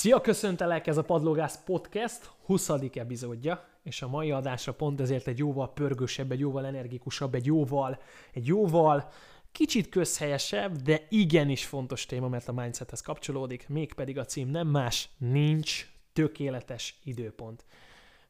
[0.00, 2.70] Szia, köszöntelek, ez a Padlógász Podcast 20.
[2.94, 7.98] epizódja, és a mai adásra pont ezért egy jóval pörgősebb, egy jóval energikusabb, egy jóval,
[8.32, 9.10] egy jóval
[9.52, 15.08] kicsit közhelyesebb, de igenis fontos téma, mert a mindsethez kapcsolódik, mégpedig a cím nem más,
[15.18, 17.64] nincs tökéletes időpont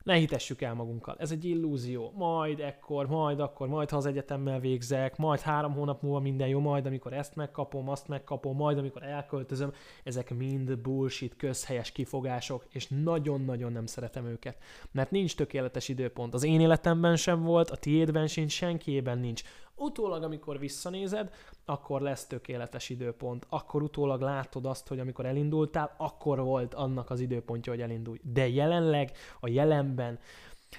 [0.02, 1.16] ne hitessük el magunkkal.
[1.18, 2.12] Ez egy illúzió.
[2.16, 6.60] Majd ekkor, majd akkor, majd ha az egyetemmel végzek, majd három hónap múlva minden jó,
[6.60, 9.72] majd amikor ezt megkapom, azt megkapom, majd amikor elköltözöm.
[10.04, 14.56] Ezek mind bullshit, közhelyes kifogások, és nagyon-nagyon nem szeretem őket.
[14.92, 16.34] Mert nincs tökéletes időpont.
[16.34, 19.42] Az én életemben sem volt, a tiédben sincs, senkiében nincs.
[19.80, 21.34] Utólag, amikor visszanézed,
[21.64, 23.46] akkor lesz tökéletes időpont.
[23.48, 28.18] Akkor utólag látod azt, hogy amikor elindultál, akkor volt annak az időpontja, hogy elindulj.
[28.22, 30.18] De jelenleg, a jelenben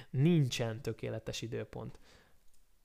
[0.09, 1.99] nincsen tökéletes időpont.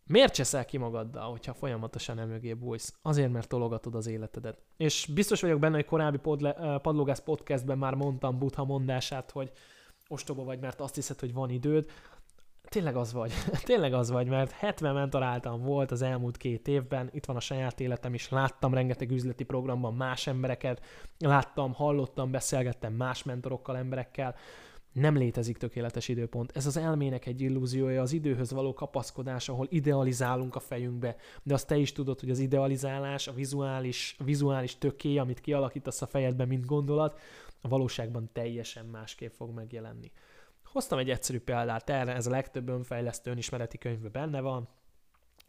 [0.06, 2.94] Miért cseszel ki magaddal, hogyha folyamatosan emögé bújsz?
[3.02, 4.58] Azért, mert tologatod az életedet.
[4.76, 9.50] És biztos vagyok benne, hogy korábbi podle, Padlógász podcastben már mondtam Butha mondását, hogy
[10.08, 11.90] ostoba vagy, mert azt hiszed, hogy van időd
[12.68, 13.32] tényleg az vagy,
[13.64, 17.80] tényleg az vagy, mert 70 mentoráltam volt az elmúlt két évben, itt van a saját
[17.80, 20.84] életem is, láttam rengeteg üzleti programban más embereket,
[21.18, 24.34] láttam, hallottam, beszélgettem más mentorokkal, emberekkel,
[24.96, 26.52] nem létezik tökéletes időpont.
[26.54, 31.16] Ez az elmének egy illúziója, az időhöz való kapaszkodás, ahol idealizálunk a fejünkbe.
[31.42, 36.06] De azt te is tudod, hogy az idealizálás, a vizuális, vizuális töké, amit kialakítasz a
[36.06, 37.18] fejedben, mint gondolat,
[37.60, 40.12] a valóságban teljesen másképp fog megjelenni.
[40.76, 44.68] Hoztam egy egyszerű példát erre, ez a legtöbb önfejlesztő önismereti könyvben benne van,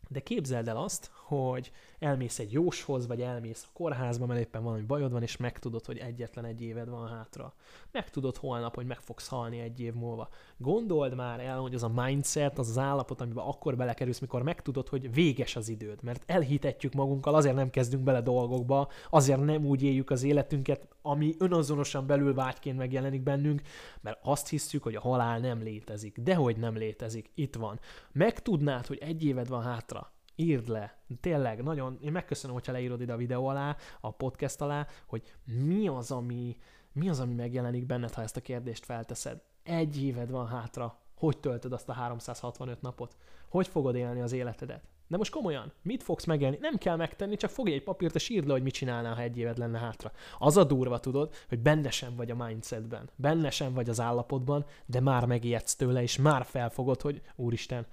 [0.09, 4.81] de képzeld el azt, hogy elmész egy jóshoz, vagy elmész a kórházba, mert éppen valami
[4.81, 7.53] bajod van, és megtudod, hogy egyetlen egy éved van hátra.
[7.91, 10.29] Megtudod holnap, hogy meg fogsz halni egy év múlva.
[10.57, 14.87] Gondold már el, hogy az a mindset, az az állapot, amiben akkor belekerülsz, mikor megtudod,
[14.87, 16.03] hogy véges az időd.
[16.03, 21.35] Mert elhitetjük magunkkal, azért nem kezdünk bele dolgokba, azért nem úgy éljük az életünket, ami
[21.39, 23.61] önazonosan belül vágyként megjelenik bennünk,
[24.01, 26.17] mert azt hiszük, hogy a halál nem létezik.
[26.17, 27.79] Dehogy nem létezik, itt van.
[28.11, 29.96] Megtudnád, hogy egy éved van hátra,
[30.37, 30.97] írd le.
[31.19, 35.33] Tényleg, nagyon, én megköszönöm, hogyha leírod ide a videó alá, a podcast alá, hogy
[35.65, 36.57] mi az, ami,
[36.91, 39.41] mi az, ami megjelenik benned, ha ezt a kérdést felteszed.
[39.63, 43.17] Egy éved van hátra, hogy töltöd azt a 365 napot?
[43.49, 44.83] Hogy fogod élni az életedet?
[45.07, 46.57] De most komolyan, mit fogsz megélni?
[46.61, 49.37] Nem kell megtenni, csak fogj egy papírt és írd le, hogy mit csinálnál, ha egy
[49.37, 50.11] éved lenne hátra.
[50.37, 54.65] Az a durva, tudod, hogy benne sem vagy a mindsetben, benne sem vagy az állapotban,
[54.85, 57.85] de már megijedsz tőle, és már felfogod, hogy úristen,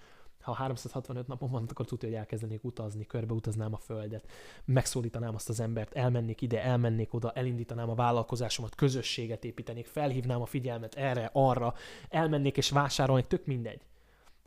[0.45, 4.31] ha 365 napon van, akkor tudja, hogy elkezdenék utazni, körbeutaznám a földet,
[4.65, 10.47] megszólítanám azt az embert, elmennék ide, elmennék oda, elindítanám a vállalkozásomat, közösséget építenék, felhívnám a
[10.47, 11.75] figyelmet erre, arra,
[12.09, 13.87] elmennék és vásárolnék, tök mindegy.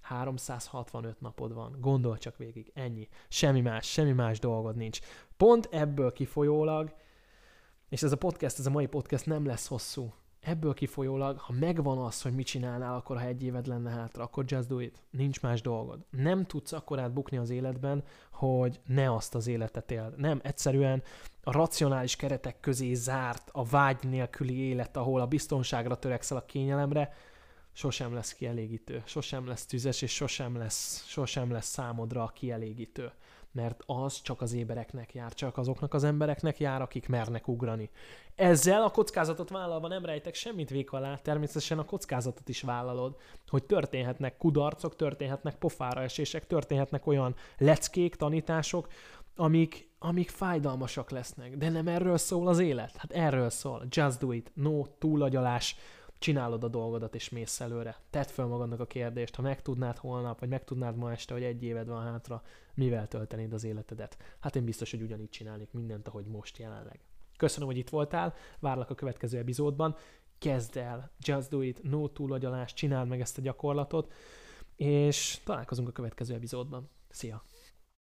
[0.01, 3.07] 365 napod van, gondol csak végig, ennyi.
[3.27, 4.99] Semmi más, semmi más dolgod nincs.
[5.37, 6.93] Pont ebből kifolyólag,
[7.89, 10.13] és ez a podcast, ez a mai podcast nem lesz hosszú,
[10.47, 14.43] ebből kifolyólag, ha megvan az, hogy mit csinálnál, akkor ha egy éved lenne hátra, akkor
[14.47, 15.01] just do it.
[15.09, 16.05] Nincs más dolgod.
[16.09, 20.17] Nem tudsz akkorát bukni az életben, hogy ne azt az életet éld.
[20.17, 21.03] Nem, egyszerűen
[21.43, 27.13] a racionális keretek közé zárt, a vágy nélküli élet, ahol a biztonságra törekszel a kényelemre,
[27.71, 33.11] sosem lesz kielégítő, sosem lesz tüzes, és sosem lesz, sosem lesz számodra kielégítő
[33.57, 37.89] mert az csak az ébereknek jár, csak azoknak az embereknek jár, akik mernek ugrani.
[38.35, 43.15] Ezzel a kockázatot vállalva nem rejtek semmit vék alá, természetesen a kockázatot is vállalod,
[43.47, 48.87] hogy történhetnek kudarcok, történhetnek pofára esések, történhetnek olyan leckék, tanítások,
[49.35, 51.57] amik, amik fájdalmasak lesznek.
[51.57, 52.95] De nem erről szól az élet.
[52.97, 53.85] Hát erről szól.
[53.89, 54.51] Just do it.
[54.53, 55.75] No túlagyalás
[56.17, 57.97] csinálod a dolgodat és mész előre.
[58.09, 61.87] Tedd fel magadnak a kérdést, ha megtudnád holnap, vagy megtudnád ma este, hogy egy éved
[61.87, 64.17] van hátra, mivel töltenéd az életedet?
[64.39, 66.99] Hát én biztos, hogy ugyanígy csinálnék mindent, ahogy most jelenleg.
[67.37, 69.95] Köszönöm, hogy itt voltál, várlak a következő epizódban.
[70.37, 74.13] Kezd el, just do it, no túlagyalás, csináld meg ezt a gyakorlatot,
[74.75, 76.89] és találkozunk a következő epizódban.
[77.09, 77.43] Szia!